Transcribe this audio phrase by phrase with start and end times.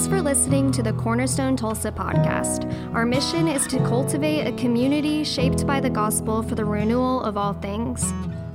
[0.00, 2.64] Thanks for listening to the Cornerstone Tulsa podcast.
[2.94, 7.36] Our mission is to cultivate a community shaped by the gospel for the renewal of
[7.36, 8.02] all things.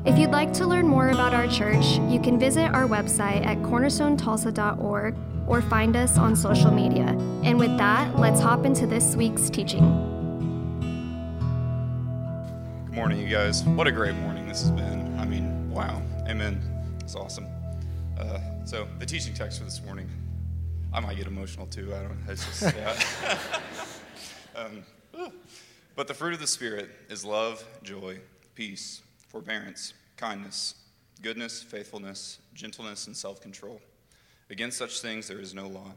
[0.05, 3.59] If you'd like to learn more about our church, you can visit our website at
[3.59, 7.09] cornerstonetulsa.org or find us on social media.
[7.43, 9.83] And with that, let's hop into this week's teaching.
[12.87, 13.63] Good morning, you guys.
[13.65, 15.15] What a great morning this has been.
[15.19, 16.01] I mean, wow.
[16.27, 16.59] Amen.
[17.01, 17.45] It's awesome.
[18.17, 20.09] Uh, so, the teaching text for this morning,
[20.95, 21.93] I might get emotional too.
[21.93, 22.97] I don't It's just, yeah.
[24.55, 24.85] um,
[25.93, 28.19] but the fruit of the Spirit is love, joy,
[28.55, 30.75] peace, forbearance, kindness,
[31.21, 33.81] goodness, faithfulness, gentleness, and self control.
[34.49, 35.91] Against such things there is no law.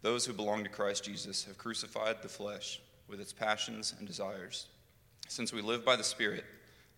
[0.00, 4.68] Those who belong to Christ Jesus have crucified the flesh with its passions and desires.
[5.28, 6.46] Since we live by the Spirit,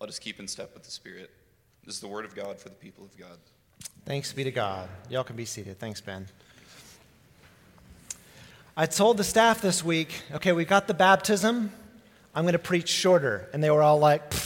[0.01, 1.33] let us keep in step with the Spirit.
[1.85, 3.39] This is the word of God for the people of God.
[4.05, 4.89] Thanks be to God.
[5.11, 5.81] Y'all can be seated.
[5.81, 6.29] Thanks, Ben.
[8.77, 11.71] I told the staff this week, okay, we got the baptism.
[12.35, 13.49] I'm going to preach shorter.
[13.53, 14.35] And they were all like,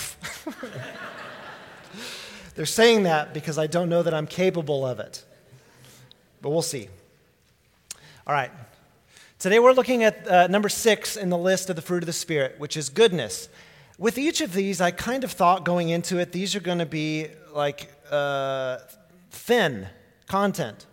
[2.55, 5.25] They're saying that because I don't know that I'm capable of it.
[6.43, 6.89] But we'll see.
[8.27, 8.51] All right.
[9.39, 12.13] Today we're looking at uh, number six in the list of the fruit of the
[12.13, 13.49] Spirit, which is goodness.
[13.97, 16.87] With each of these, I kind of thought going into it, these are going to
[16.87, 18.79] be like uh,
[19.31, 19.87] thin
[20.27, 20.85] content.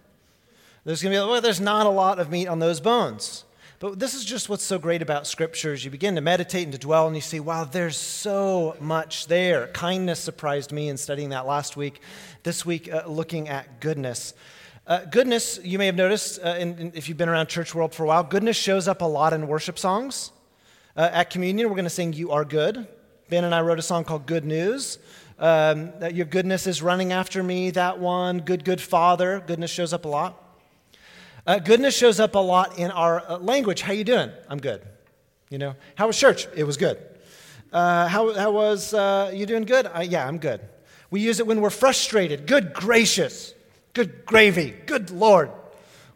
[0.85, 3.43] There's going to be, well, there's not a lot of meat on those bones.
[3.79, 6.77] But this is just what's so great about Scripture you begin to meditate and to
[6.77, 9.67] dwell, and you see, wow, there's so much there.
[9.67, 12.01] Kindness surprised me in studying that last week.
[12.43, 14.35] This week, uh, looking at goodness.
[14.85, 17.93] Uh, goodness, you may have noticed uh, in, in, if you've been around church world
[17.93, 20.31] for a while, goodness shows up a lot in worship songs.
[20.95, 22.87] Uh, at communion, we're going to sing You Are Good.
[23.27, 24.99] Ben and I wrote a song called Good News.
[25.39, 28.39] Um, your goodness is running after me, that one.
[28.39, 29.43] Good, good Father.
[29.47, 30.44] Goodness shows up a lot.
[31.47, 33.81] Uh, goodness shows up a lot in our uh, language.
[33.81, 34.31] How you doing?
[34.49, 34.81] I'm good.
[35.51, 36.47] You know, how was church?
[36.55, 36.97] It was good.
[37.71, 39.63] Uh, how, how was uh, you doing?
[39.63, 39.85] Good.
[39.85, 40.59] Uh, yeah, I'm good.
[41.11, 42.47] We use it when we're frustrated.
[42.47, 43.53] Good gracious.
[43.93, 44.73] Good gravy.
[44.87, 45.51] Good Lord.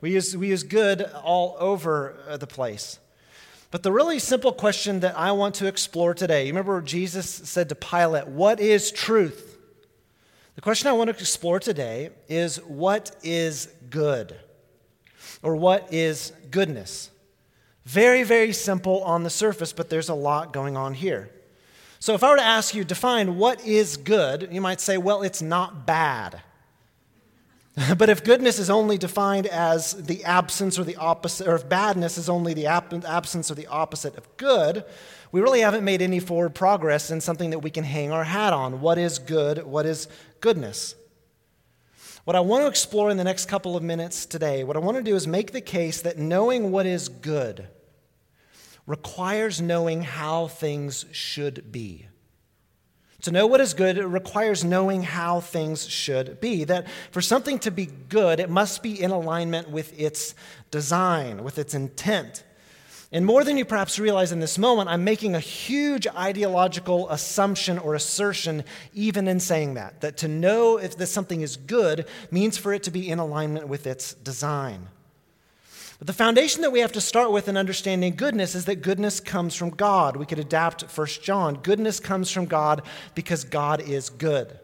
[0.01, 2.97] We use, we use good all over the place.
[3.69, 7.69] But the really simple question that I want to explore today, you remember Jesus said
[7.69, 9.57] to Pilate, What is truth?
[10.55, 14.35] The question I want to explore today is what is good?
[15.41, 17.09] Or what is goodness?
[17.85, 21.29] Very, very simple on the surface, but there's a lot going on here.
[21.99, 25.21] So if I were to ask you, define what is good, you might say, well,
[25.21, 26.41] it's not bad.
[27.97, 32.17] but if goodness is only defined as the absence or the opposite, or if badness
[32.17, 34.85] is only the ab- absence or the opposite of good,
[35.31, 38.53] we really haven't made any forward progress in something that we can hang our hat
[38.53, 38.81] on.
[38.81, 39.63] What is good?
[39.65, 40.07] What is
[40.41, 40.95] goodness?
[42.29, 44.97] What I want to explore in the next couple of minutes today, what I want
[44.97, 47.67] to do is make the case that knowing what is good
[48.85, 52.05] requires knowing how things should be.
[53.23, 56.65] To know what is good requires knowing how things should be.
[56.65, 60.35] That for something to be good, it must be in alignment with its
[60.69, 62.43] design, with its intent.
[63.11, 67.79] And more than you perhaps realize in this moment, I'm making a huge ideological assumption
[67.79, 70.01] or assertion even in saying that.
[70.01, 73.67] That to know if this something is good means for it to be in alignment
[73.67, 74.89] with its design.
[75.97, 79.19] But the foundation that we have to start with in understanding goodness is that goodness
[79.19, 80.15] comes from God.
[80.15, 81.55] We could adapt 1 John.
[81.55, 82.83] Goodness comes from God
[83.15, 84.57] because God is good.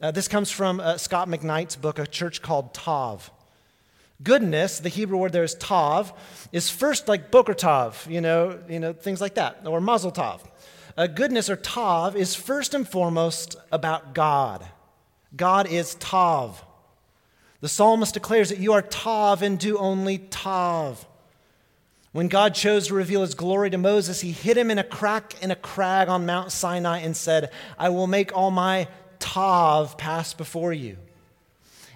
[0.00, 3.30] Uh, this comes from uh, Scot McKnight's book, A Church Called Tov.
[4.22, 6.12] Goodness, the Hebrew word there is tov,
[6.52, 10.40] is first like boker tov, you know, you know, things like that, or mazel tov.
[10.96, 14.64] Uh, goodness or tov is first and foremost about God.
[15.36, 16.56] God is tov.
[17.60, 21.04] The psalmist declares that you are tov and do only tov.
[22.12, 25.42] When God chose to reveal his glory to Moses, he hid him in a crack
[25.42, 28.86] in a crag on Mount Sinai and said, I will make all my
[29.18, 30.98] tov pass before you.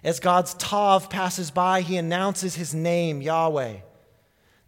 [0.05, 3.79] As God's Tov passes by, he announces his name, Yahweh.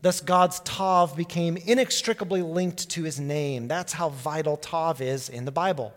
[0.02, 3.68] Thus, God's Tov became inextricably linked to his name.
[3.68, 5.92] That's how vital Tov is in the Bible.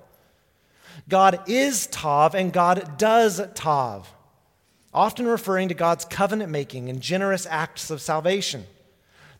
[1.09, 4.05] God is Tov and God does Tov,
[4.93, 8.65] often referring to God's covenant making and generous acts of salvation.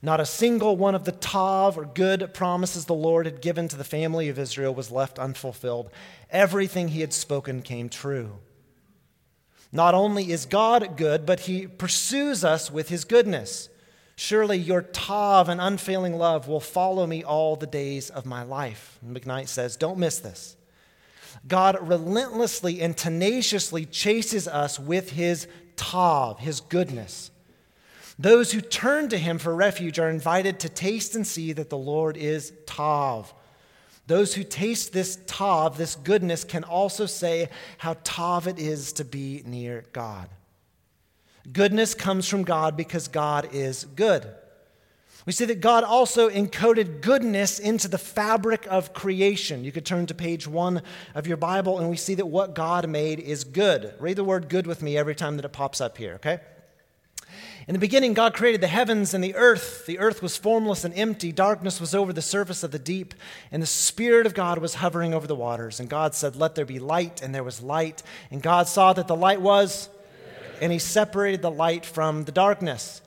[0.01, 3.77] Not a single one of the Tov or good promises the Lord had given to
[3.77, 5.89] the family of Israel was left unfulfilled.
[6.29, 8.39] Everything he had spoken came true.
[9.73, 13.69] Not only is God good, but he pursues us with his goodness.
[14.15, 18.99] Surely your tov and unfailing love will follow me all the days of my life.
[19.05, 20.55] McKnight says, don't miss this.
[21.47, 27.31] God relentlessly and tenaciously chases us with his tov, his goodness.
[28.19, 31.77] Those who turn to him for refuge are invited to taste and see that the
[31.77, 33.33] Lord is Tov.
[34.07, 39.05] Those who taste this Tov, this goodness, can also say how Tov it is to
[39.05, 40.29] be near God.
[41.51, 44.27] Goodness comes from God because God is good.
[45.25, 49.63] We see that God also encoded goodness into the fabric of creation.
[49.63, 50.81] You could turn to page one
[51.15, 53.94] of your Bible, and we see that what God made is good.
[54.00, 56.39] Read the word good with me every time that it pops up here, okay?
[57.65, 59.86] In the beginning, God created the heavens and the earth.
[59.86, 61.31] The earth was formless and empty.
[61.31, 63.13] Darkness was over the surface of the deep,
[63.51, 65.80] and the Spirit of God was hovering over the waters.
[65.80, 68.04] And God said, Let there be light, and there was light.
[68.31, 69.88] And God saw that the light was,
[70.60, 73.01] and He separated the light from the darkness.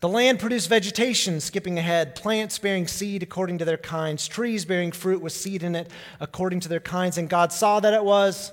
[0.00, 4.92] The land produced vegetation, skipping ahead, plants bearing seed according to their kinds, trees bearing
[4.92, 5.90] fruit with seed in it
[6.20, 7.16] according to their kinds.
[7.16, 8.52] And God saw that it was.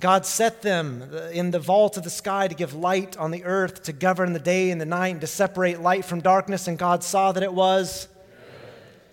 [0.00, 1.02] God set them
[1.32, 4.38] in the vault of the sky to give light on the earth, to govern the
[4.40, 6.66] day and the night, and to separate light from darkness.
[6.66, 8.08] And God saw that it was.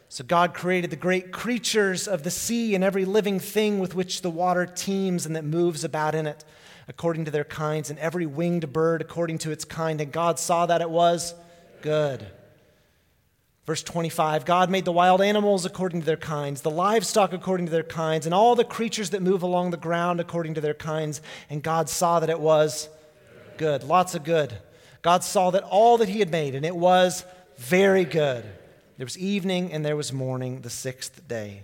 [0.09, 4.21] So God created the great creatures of the sea and every living thing with which
[4.21, 6.45] the water teems and that moves about in it
[6.87, 9.99] according to their kinds, and every winged bird according to its kind.
[9.99, 11.35] And God saw that it was
[11.81, 12.25] good.
[13.67, 17.71] Verse 25 God made the wild animals according to their kinds, the livestock according to
[17.71, 21.21] their kinds, and all the creatures that move along the ground according to their kinds.
[21.49, 22.89] And God saw that it was
[23.57, 23.83] good.
[23.83, 24.57] Lots of good.
[25.03, 27.23] God saw that all that He had made, and it was
[27.57, 28.43] very good.
[28.97, 31.63] There was evening and there was morning, the sixth day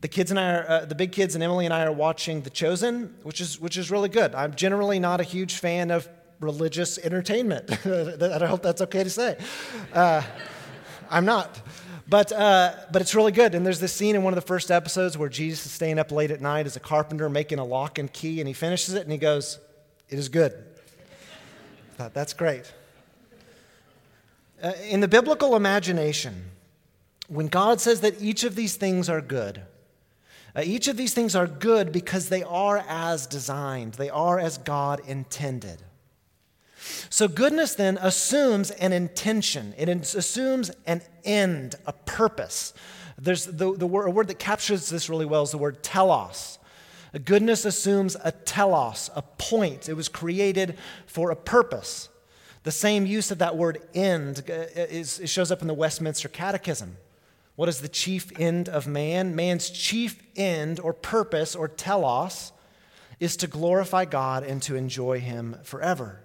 [0.00, 2.40] the kids and I are, uh, the big kids and Emily and I are watching
[2.40, 4.34] The Chosen, which is, which is really good.
[4.34, 6.08] I'm generally not a huge fan of
[6.40, 7.70] religious entertainment.
[7.86, 9.36] I hope that's okay to say.
[9.92, 10.22] Uh,
[11.10, 11.60] I'm not.
[12.08, 13.54] But, uh, but it's really good.
[13.54, 16.10] And there's this scene in one of the first episodes where Jesus is staying up
[16.10, 19.02] late at night as a carpenter making a lock and key, and he finishes it
[19.02, 19.58] and he goes,
[20.08, 20.52] It is good.
[20.52, 22.72] I thought, that's great.
[24.62, 26.50] Uh, in the biblical imagination,
[27.28, 29.62] when God says that each of these things are good,
[30.56, 34.58] uh, each of these things are good because they are as designed, they are as
[34.58, 35.82] God intended.
[37.10, 42.72] So, goodness then assumes an intention, it assumes an end, a purpose.
[43.18, 46.58] There's the, the word, a word that captures this really well is the word telos.
[47.24, 49.88] Goodness assumes a telos, a point.
[49.88, 52.08] It was created for a purpose.
[52.62, 56.28] The same use of that word end uh, is, it shows up in the Westminster
[56.28, 56.96] Catechism.
[57.56, 59.34] What is the chief end of man?
[59.34, 62.52] Man's chief end or purpose or telos
[63.18, 66.20] is to glorify God and to enjoy Him forever.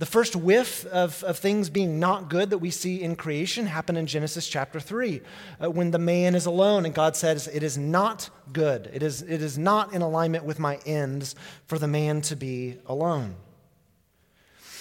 [0.00, 3.98] The first whiff of, of things being not good that we see in creation happened
[3.98, 5.20] in Genesis chapter 3,
[5.62, 8.88] uh, when the man is alone and God says, It is not good.
[8.94, 11.34] It is, it is not in alignment with my ends
[11.66, 13.36] for the man to be alone.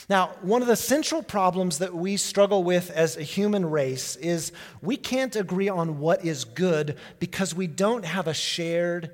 [0.10, 4.54] Now, one of the central problems that we struggle with as a human race is
[4.82, 9.12] we can't agree on what is good because we don't have a shared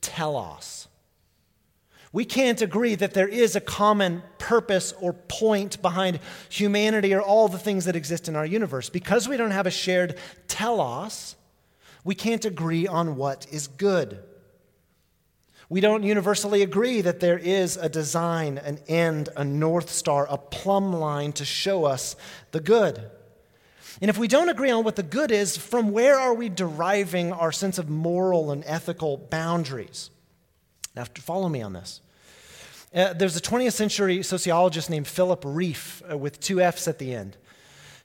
[0.00, 0.86] telos.
[2.12, 6.18] We can't agree that there is a common purpose or point behind
[6.48, 8.90] humanity or all the things that exist in our universe.
[8.90, 10.18] Because we don't have a shared
[10.48, 11.36] telos,
[12.02, 14.24] we can't agree on what is good.
[15.68, 20.36] We don't universally agree that there is a design, an end, a north star, a
[20.36, 22.16] plumb line to show us
[22.50, 23.08] the good.
[24.00, 27.32] And if we don't agree on what the good is, from where are we deriving
[27.32, 30.10] our sense of moral and ethical boundaries?
[31.00, 32.02] Now, follow me on this.
[32.94, 37.14] Uh, there's a 20th century sociologist named Philip Rieff, uh, with two F's at the
[37.14, 37.38] end,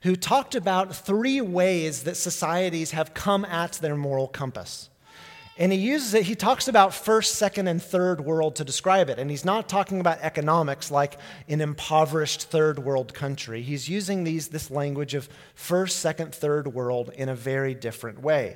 [0.04, 4.90] who talked about three ways that societies have come at their moral compass.
[5.58, 9.20] And he uses it, he talks about first, second, and third world to describe it.
[9.20, 11.18] And he's not talking about economics like
[11.50, 13.62] an impoverished third world country.
[13.62, 18.56] He's using these, this language of first, second, third world in a very different way.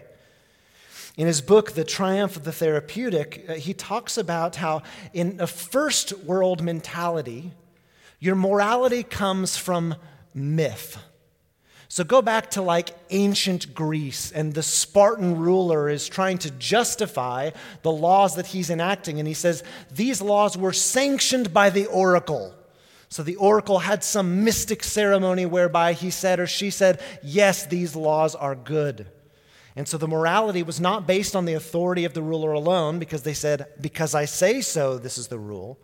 [1.20, 5.48] In his book, The Triumph of the Therapeutic, uh, he talks about how in a
[5.48, 7.52] first world mentality,
[8.22, 9.96] your morality comes from
[10.34, 10.98] myth.
[11.90, 17.50] So go back to like ancient Greece, and the Spartan ruler is trying to justify
[17.82, 19.20] the laws that he's enacting.
[19.20, 19.62] And he says,
[19.92, 22.56] These laws were sanctioned by the oracle.
[23.10, 27.94] So the oracle had some mystic ceremony whereby he said or she said, Yes, these
[27.94, 29.12] laws are good.
[29.76, 33.24] And so the morality was not based on the authority of the ruler alone, because
[33.24, 35.78] they said, Because I say so, this is the rule.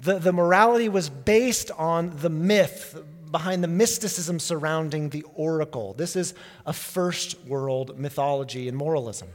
[0.00, 5.94] The, the morality was based on the myth, behind the mysticism surrounding the oracle.
[5.94, 6.34] This is
[6.66, 9.28] a first world mythology and moralism.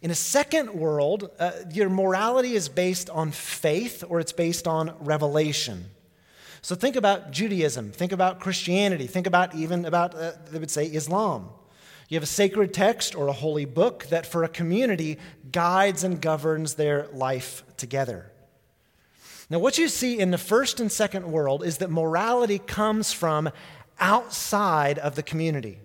[0.00, 4.94] In a second world, uh, your morality is based on faith or it's based on
[5.00, 5.86] revelation.
[6.62, 10.86] So think about Judaism, think about Christianity, think about even about, uh, they would say,
[10.86, 11.48] Islam.
[12.08, 15.18] You have a sacred text or a holy book that for a community
[15.52, 18.32] guides and governs their life together.
[19.50, 23.50] Now, what you see in the first and second world is that morality comes from
[24.00, 25.78] outside of the community.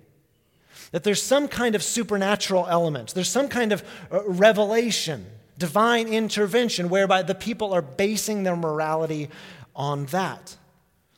[0.92, 5.26] That there's some kind of supernatural element, there's some kind of uh, revelation,
[5.58, 9.30] divine intervention, whereby the people are basing their morality
[9.76, 10.58] on that.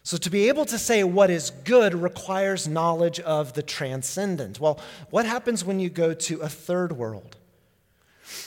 [0.06, 4.60] So, to be able to say what is good requires knowledge of the transcendent.
[4.60, 7.38] Well, what happens when you go to a third world?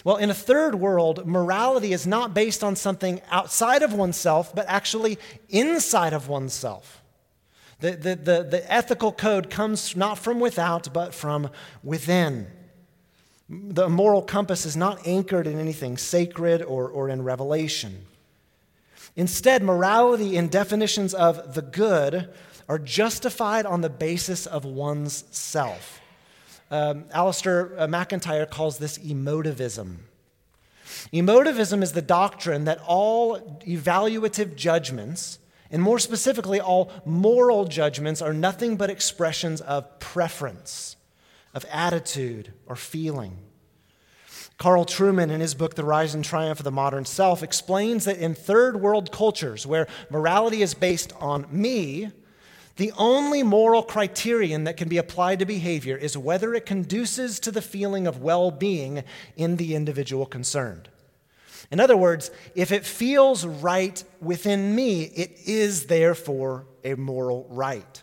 [0.05, 4.67] Well, in a third world, morality is not based on something outside of oneself, but
[4.69, 7.03] actually inside of oneself.
[7.81, 11.51] The, the, the, the ethical code comes not from without, but from
[11.83, 12.47] within.
[13.49, 18.07] The moral compass is not anchored in anything sacred or, or in revelation.
[19.19, 22.31] Instead, morality and definitions of the good
[22.69, 26.01] are justified on the basis of one's self.
[26.71, 29.97] Um, Alasdair uh, MacIntyre calls this emotivism.
[31.13, 38.33] Emotivism is the doctrine that all evaluative judgments, and more specifically, all moral judgments, are
[38.33, 40.95] nothing but expressions of preference,
[41.53, 43.39] of attitude, or feeling.
[44.59, 48.19] Carl Trueman, in his book, The Rise and Triumph of the Modern Self, explains that
[48.19, 52.11] in third world cultures where morality is based on me,
[52.75, 57.53] the only moral criterion that can be applied to behavior is whether it conduces to
[57.53, 59.05] the feeling of well being
[59.37, 60.89] in the individual concerned.
[61.71, 68.03] In other words, if it feels right within me, it is therefore a moral right.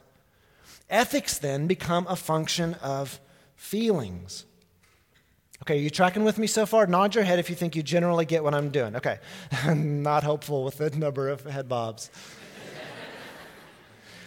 [0.90, 3.20] Ethics then become a function of
[3.58, 4.46] feelings.
[5.66, 6.86] Okay, are you tracking with me so far?
[6.86, 8.96] Nod your head if you think you generally get what I'm doing.
[8.96, 9.18] Okay,
[9.74, 12.12] not helpful with the number of head bobs.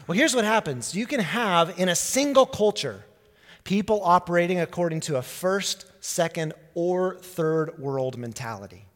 [0.08, 3.04] Well, here's what happens you can have in a single culture
[3.62, 8.86] people operating according to a first, second, or third world mentality.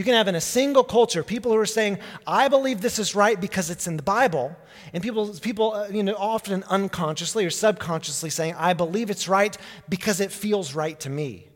[0.00, 3.14] You can have in a single culture people who are saying, I believe this is
[3.14, 4.56] right because it's in the Bible.
[4.94, 9.54] And people, people uh, you know, often unconsciously or subconsciously saying, I believe it's right
[9.90, 11.48] because it feels right to me.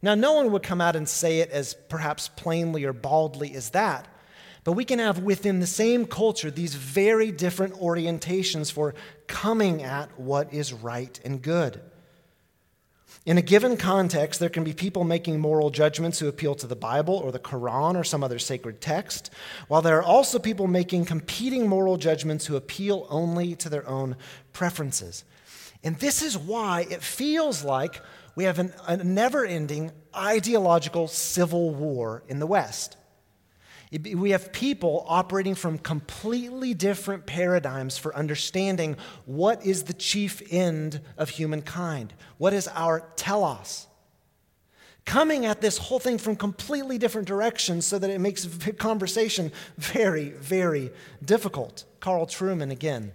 [0.00, 3.68] Now, no one would come out and say it as perhaps plainly or baldly as
[3.72, 4.08] that.
[4.64, 8.94] But we can have within the same culture these very different orientations for
[9.26, 11.82] coming at what is right and good.
[13.26, 16.76] In a given context, there can be people making moral judgments who appeal to the
[16.76, 19.30] Bible or the Quran or some other sacred text,
[19.66, 24.16] while there are also people making competing moral judgments who appeal only to their own
[24.52, 25.24] preferences.
[25.82, 28.02] And this is why it feels like
[28.36, 32.98] we have an, a never ending ideological civil war in the West.
[34.02, 41.00] We have people operating from completely different paradigms for understanding what is the chief end
[41.16, 42.12] of humankind.
[42.38, 43.86] What is our telos?
[45.04, 48.46] Coming at this whole thing from completely different directions so that it makes
[48.78, 50.90] conversation very, very
[51.24, 51.84] difficult.
[52.00, 53.12] Carl Trueman again.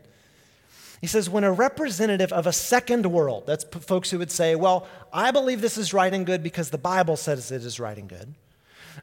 [1.01, 4.87] He says, when a representative of a second world, that's folks who would say, well,
[5.11, 8.07] I believe this is right and good because the Bible says it is right and
[8.07, 8.35] good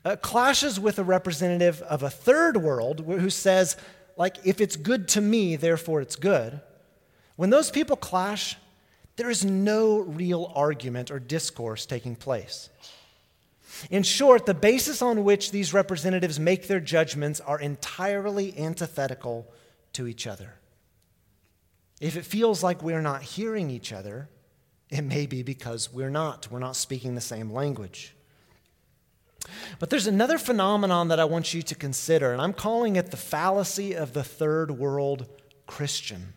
[0.04, 3.76] uh, clashes with a representative of a third world who says,
[4.16, 6.60] like, if it's good to me, therefore it's good.
[7.36, 8.56] When those people clash,
[9.16, 12.70] there is no real argument or discourse taking place.
[13.90, 19.46] In short, the basis on which these representatives make their judgments are entirely antithetical
[19.92, 20.54] to each other.
[22.00, 24.28] If it feels like we're not hearing each other,
[24.88, 26.50] it may be because we're not.
[26.50, 28.15] We're not speaking the same language.
[29.78, 33.16] But there's another phenomenon that I want you to consider, and I'm calling it the
[33.16, 35.28] fallacy of the third world
[35.66, 36.32] Christian.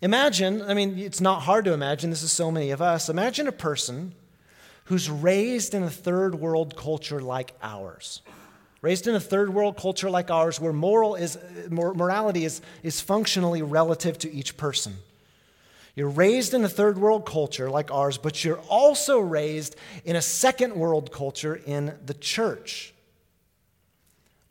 [0.00, 3.08] Imagine, I mean, it's not hard to imagine, this is so many of us.
[3.08, 4.14] Imagine a person
[4.84, 8.22] who's raised in a third world culture like ours.
[8.80, 11.36] Raised in a third world culture like ours, where moral is,
[11.68, 14.96] morality is, is functionally relative to each person.
[15.98, 19.74] You're raised in a third world culture like ours, but you're also raised
[20.04, 22.94] in a second world culture in the church.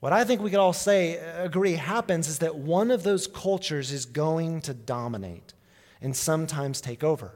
[0.02, 3.28] What I think we could all say, uh, agree, happens is that one of those
[3.28, 5.54] cultures is going to dominate
[6.02, 7.32] and sometimes take over.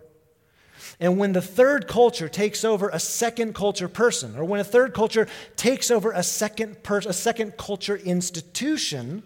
[0.99, 4.93] And when the third culture takes over a second culture person, or when a third
[4.93, 5.25] culture
[5.55, 9.23] takes over a second, per- a second culture institution,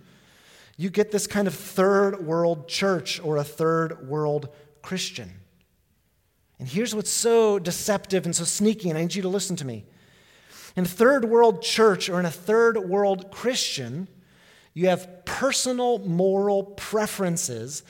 [0.78, 4.50] you get this kind of third world church or a third world
[4.86, 5.32] Christian.
[6.60, 9.66] And here's what's so deceptive and so sneaky, and I need you to listen to
[9.66, 9.84] me.
[10.76, 14.08] In a third world church or in a third world Christian,
[14.76, 17.82] You have personal moral preferences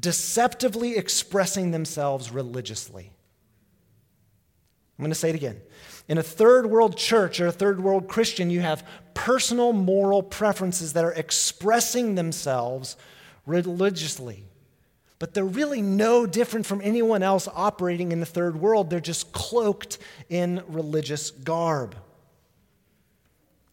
[0.00, 3.12] deceptively expressing themselves religiously.
[4.98, 5.60] I'm going to say it again.
[6.08, 8.84] In a third world church or a third world Christian, you have
[9.14, 12.96] personal moral preferences that are expressing themselves
[13.46, 14.44] religiously.
[15.24, 18.90] But they're really no different from anyone else operating in the third world.
[18.90, 19.96] They're just cloaked
[20.28, 21.96] in religious garb.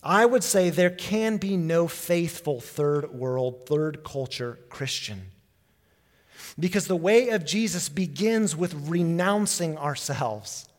[0.02, 5.24] I would say there can be no faithful third world, third culture Christian.
[6.58, 10.70] Because the way of Jesus begins with renouncing ourselves.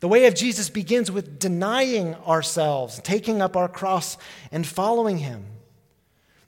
[0.00, 4.18] The way of Jesus begins with denying ourselves, taking up our cross,
[4.52, 5.46] and following him.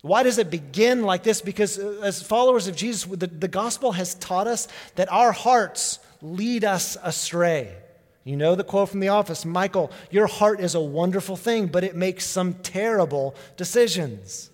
[0.03, 1.43] Why does it begin like this?
[1.43, 5.99] Because uh, as followers of Jesus, the, the gospel has taught us that our hearts
[6.23, 7.77] lead us astray.
[8.25, 11.85] You know the quote from The Office Michael, your heart is a wonderful thing, but
[11.85, 14.51] it makes some terrible decisions.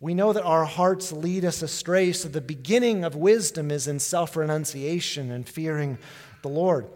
[0.00, 3.98] We know that our hearts lead us astray, so the beginning of wisdom is in
[3.98, 5.98] self renunciation and fearing
[6.42, 6.86] the Lord.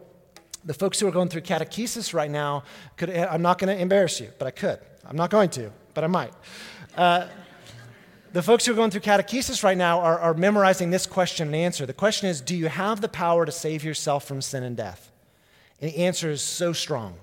[0.65, 2.63] The folks who are going through catechesis right now,
[2.97, 4.79] could, I'm not going to embarrass you, but I could.
[5.05, 6.33] I'm not going to, but I might.
[6.97, 7.27] Uh,
[8.33, 11.57] the folks who are going through catechesis right now are, are memorizing this question and
[11.57, 11.87] answer.
[11.87, 15.11] The question is Do you have the power to save yourself from sin and death?
[15.81, 17.15] And the answer is so strong.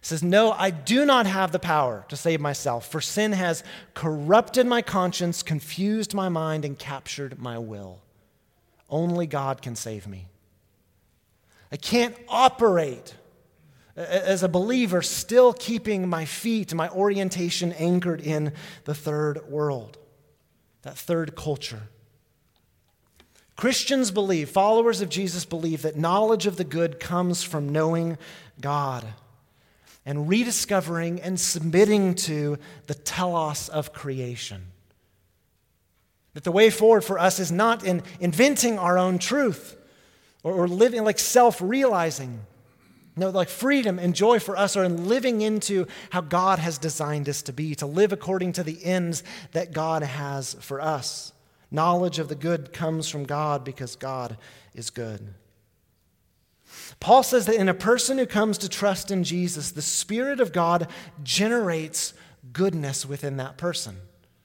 [0.00, 3.62] He says, No, I do not have the power to save myself, for sin has
[3.94, 8.00] corrupted my conscience, confused my mind, and captured my will.
[8.90, 10.26] Only God can save me.
[11.70, 13.14] I can't operate
[13.96, 18.52] as a believer, still keeping my feet, my orientation anchored in
[18.84, 19.98] the third world,
[20.82, 21.82] that third culture.
[23.56, 28.16] Christians believe, followers of Jesus believe, that knowledge of the good comes from knowing
[28.60, 29.04] God
[30.04, 34.66] and rediscovering and submitting to the telos of creation.
[36.34, 39.76] That the way forward for us is not in inventing our own truth
[40.42, 42.40] or, or living like self realizing.
[43.14, 47.28] No, like freedom and joy for us are in living into how God has designed
[47.28, 49.22] us to be, to live according to the ends
[49.52, 51.32] that God has for us.
[51.70, 54.38] Knowledge of the good comes from God because God
[54.74, 55.34] is good.
[57.00, 60.52] Paul says that in a person who comes to trust in Jesus, the Spirit of
[60.52, 60.88] God
[61.22, 62.14] generates
[62.52, 63.96] goodness within that person.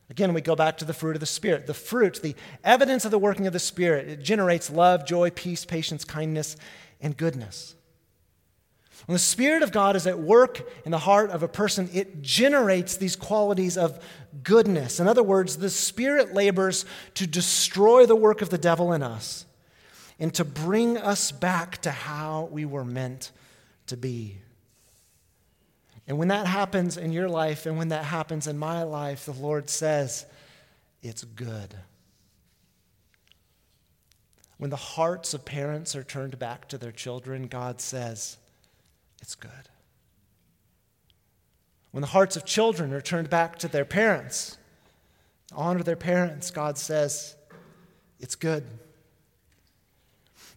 [0.10, 1.68] Again, we go back to the fruit of the Spirit.
[1.68, 5.64] The fruit, the evidence of the working of the Spirit, it generates love, joy, peace,
[5.64, 6.58] patience, kindness,
[7.00, 7.76] and goodness.
[9.06, 12.22] When the Spirit of God is at work in the heart of a person, it
[12.22, 14.04] generates these qualities of
[14.44, 15.00] goodness.
[15.00, 19.46] In other words, the Spirit labors to destroy the work of the devil in us
[20.20, 23.32] and to bring us back to how we were meant
[23.86, 24.40] to be.
[26.08, 29.34] And when that happens in your life and when that happens in my life, the
[29.34, 30.26] Lord says,
[31.02, 31.76] it's good.
[34.58, 38.38] When the hearts of parents are turned back to their children, God says,
[39.28, 39.52] it's good.
[41.92, 44.58] When the hearts of children are turned back to their parents,
[45.54, 47.36] honor their parents, God says,
[48.22, 48.64] it's good.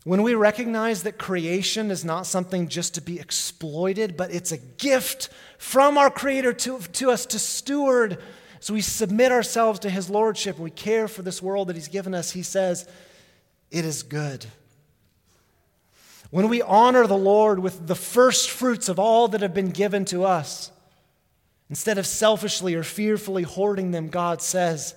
[0.05, 4.59] When we recognize that creation is not something just to be exploited, but it's a
[4.59, 8.19] gift from our Creator to, to us to steward,
[8.61, 12.15] so we submit ourselves to His Lordship, we care for this world that He's given
[12.15, 12.89] us, He says,
[13.73, 14.47] it is good.
[16.31, 20.05] When we honor the Lord with the first fruits of all that have been given
[20.07, 20.71] to us,
[21.69, 24.95] instead of selfishly or fearfully hoarding them, God says,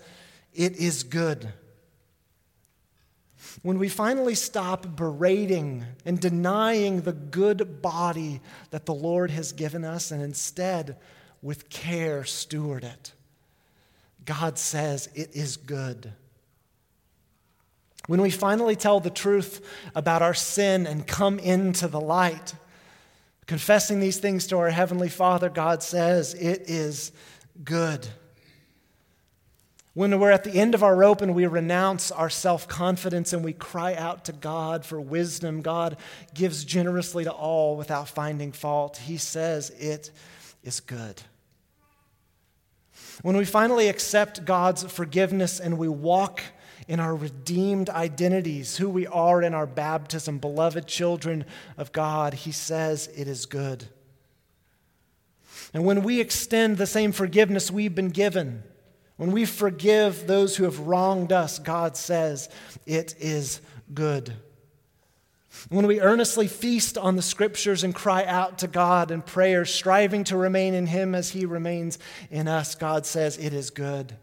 [0.53, 1.51] It is good.
[3.61, 8.41] When we finally stop berating and denying the good body
[8.71, 10.97] that the Lord has given us and instead,
[11.41, 13.11] with care, steward it,
[14.23, 16.13] God says, It is good.
[18.07, 22.53] When we finally tell the truth about our sin and come into the light,
[23.45, 27.13] confessing these things to our Heavenly Father, God says, It is
[27.63, 28.07] good.
[29.93, 33.43] When we're at the end of our rope and we renounce our self confidence and
[33.43, 35.97] we cry out to God for wisdom, God
[36.33, 38.97] gives generously to all without finding fault.
[38.97, 40.11] He says, It
[40.63, 41.21] is good.
[43.21, 46.41] When we finally accept God's forgiveness and we walk
[46.87, 51.45] in our redeemed identities, who we are in our baptism, beloved children
[51.77, 53.85] of God, he says it is good.
[55.73, 58.63] And when we extend the same forgiveness we've been given,
[59.17, 62.49] when we forgive those who have wronged us, God says
[62.85, 63.61] it is
[63.93, 64.33] good.
[65.69, 70.23] When we earnestly feast on the scriptures and cry out to God in prayer, striving
[70.25, 71.99] to remain in Him as He remains
[72.31, 74.15] in us, God says, It is good.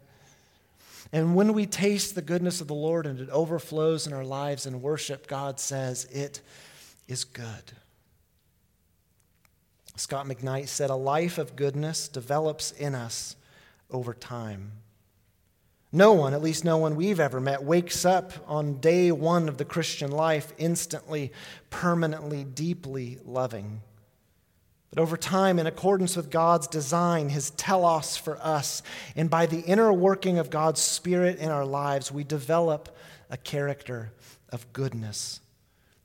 [1.13, 4.65] And when we taste the goodness of the Lord and it overflows in our lives
[4.65, 6.41] in worship, God says, It
[7.07, 7.73] is good.
[9.97, 13.35] Scot McKnight said, A life of goodness develops in us
[13.89, 14.71] over time.
[15.91, 19.57] No one, at least no one we've ever met, wakes up on day one of
[19.57, 21.33] the Christian life instantly,
[21.69, 23.81] permanently, deeply loving.
[24.91, 28.83] But over time, in accordance with God's design, His telos for us,
[29.15, 32.95] and by the inner working of God's Spirit in our lives, we develop
[33.29, 34.11] a character
[34.49, 35.39] of goodness,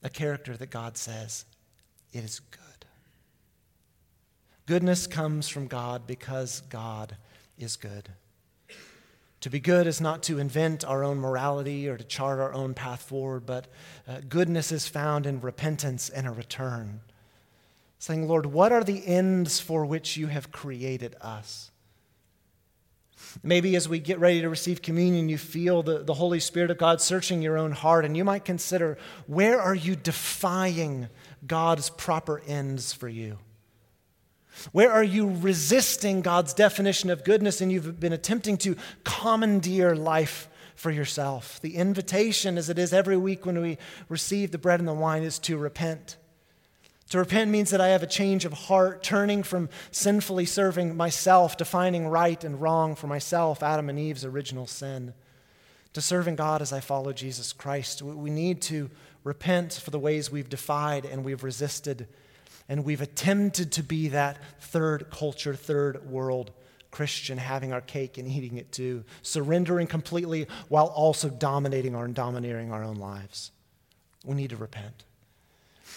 [0.05, 1.45] a character that God says,
[2.13, 2.61] it is good.
[4.67, 7.17] Goodness comes from God because God
[7.59, 8.09] is good.
[9.41, 12.75] To be good is not to invent our own morality or to chart our own
[12.75, 13.67] path forward, but
[14.09, 17.01] uh, goodness is found in repentance and a return.
[17.99, 21.71] Saying, Lord, what are the ends for which you have created us?
[23.43, 26.79] Maybe as we get ready to receive communion, you feel the, the Holy Spirit of
[26.79, 31.09] God searching your own heart, and you might consider where are you defying
[31.47, 33.39] God's proper ends for you?
[34.73, 40.49] Where are you resisting God's definition of goodness and you've been attempting to commandeer life
[40.75, 41.61] for yourself?
[41.61, 43.77] The invitation, as it is every week when we
[44.09, 46.17] receive the bread and the wine, is to repent.
[47.11, 51.57] To repent means that I have a change of heart, turning from sinfully serving myself,
[51.57, 55.15] defining right and wrong for myself, Adam and Eve's original sin,
[55.93, 58.03] to serving God as I follow Jesus Christ.
[58.03, 58.91] We need to
[59.23, 62.09] repent for the ways we've defied and we've resisted
[62.69, 66.51] and we've attempted to be that third culture, third world
[66.91, 72.15] Christian, having our cake and eating it too, surrendering completely while also dominating our and
[72.15, 73.53] domineering our own lives.
[74.25, 75.05] We need to repent.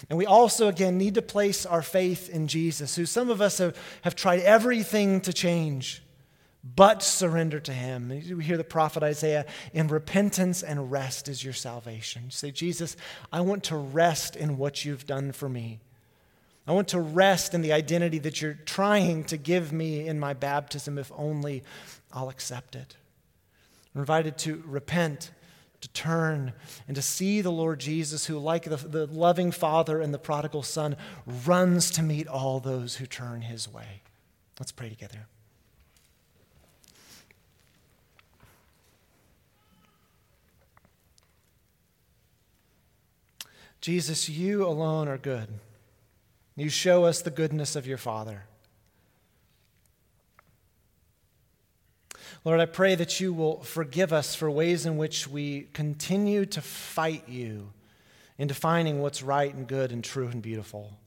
[0.07, 3.57] And we also, again, need to place our faith in Jesus, who some of us
[3.57, 6.03] have, have tried everything to change
[6.63, 8.09] but surrender to him.
[8.09, 12.23] We hear the prophet Isaiah, in repentance and rest is your salvation.
[12.25, 12.97] You say, Jesus,
[13.31, 15.79] I want to rest in what you've done for me.
[16.67, 20.33] I want to rest in the identity that you're trying to give me in my
[20.33, 21.63] baptism if only
[22.11, 22.95] I'll accept it.
[23.95, 25.31] I'm invited to repent,
[25.81, 26.53] to turn,
[26.87, 30.63] and to see the Lord Jesus, who, like the, the loving Father and the prodigal
[30.63, 30.97] Son,
[31.45, 34.01] runs to meet all those who turn his way.
[34.59, 35.27] Let's pray together.
[43.81, 45.47] Jesus, you alone are good.
[46.57, 48.43] You show us the goodness of your Father.
[52.45, 56.61] Lord, I pray that you will forgive us for ways in which we continue to
[56.61, 57.71] fight you
[58.37, 60.97] in defining what's right and good and true and beautiful.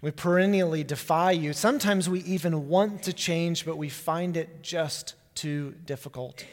[0.00, 1.52] We perennially defy you.
[1.52, 6.44] Sometimes we even want to change, but we find it just too difficult.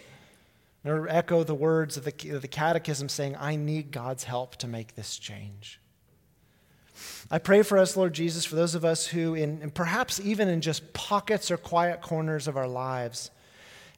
[0.86, 4.68] Or echo the words of the, of the Catechism saying, I need God's help to
[4.68, 5.80] make this change.
[7.30, 10.62] I pray for us, Lord Jesus, for those of us who, in, perhaps even in
[10.62, 13.32] just pockets or quiet corners of our lives,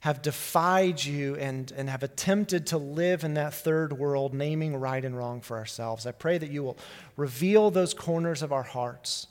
[0.02, 5.04] have defied you and, and have attempted to live in that third world, naming right
[5.04, 6.06] and wrong for ourselves.
[6.06, 6.78] I pray that you will
[7.18, 9.28] reveal those corners of our hearts,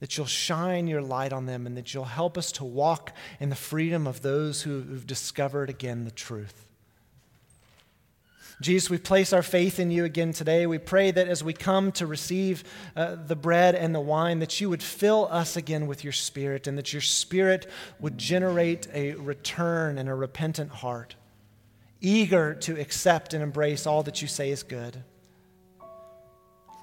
[0.00, 3.48] that you'll shine your light on them, and that you'll help us to walk in
[3.48, 6.66] the freedom of those who've discovered again the truth.
[8.62, 10.66] Jesus, we place our faith in you again today.
[10.66, 12.64] We pray that as we come to receive
[12.96, 16.66] uh, the bread and the wine, that you would fill us again with your spirit
[16.66, 21.16] and that your spirit would generate a return and a repentant heart,
[22.00, 25.02] eager to accept and embrace all that you say is good.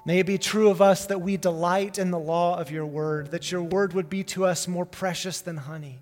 [0.04, 3.30] May it be true of us that we delight in the law of your word,
[3.32, 6.00] that your word would be to us more precious than honey.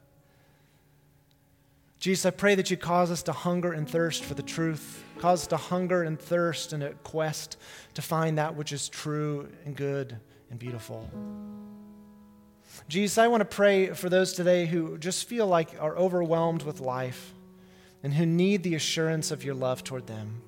[1.99, 5.43] Jesus, I pray that you cause us to hunger and thirst for the truth, cause
[5.43, 7.57] us to hunger and thirst in a quest
[7.95, 10.17] to find that which is true and good
[10.51, 11.11] and beautiful.
[12.89, 16.79] Jesus, I want to pray for those today who just feel like are overwhelmed with
[16.79, 17.35] life
[18.05, 20.41] and who need the assurance of your love toward them.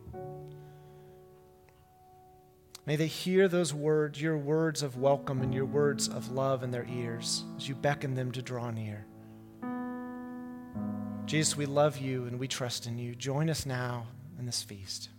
[2.86, 6.70] May they hear those words, your words of welcome and your words of love in
[6.70, 9.04] their ears as you beckon them to draw near.
[11.30, 13.14] Jesus, we love you and we trust in you.
[13.14, 14.08] Join us now
[14.40, 15.10] in this feast.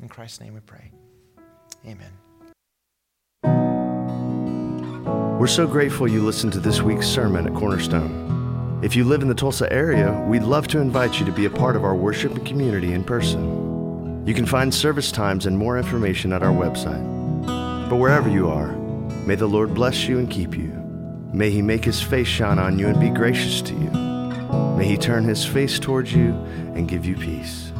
[0.00, 0.92] In Christ's name we pray.
[1.84, 2.12] Amen.
[5.36, 8.78] We're so grateful you listened to this week's sermon at Cornerstone.
[8.84, 11.50] If you live in the Tulsa area, we'd love to invite you to be a
[11.50, 14.24] part of our worship and community in person.
[14.28, 17.04] You can find service times and more information at our website.
[17.90, 18.76] But wherever you are,
[19.26, 20.70] may the Lord bless you and keep you.
[21.32, 24.17] May he make his face shine on you and be gracious to you.
[24.76, 26.30] May he turn his face towards you
[26.74, 27.72] and give you peace.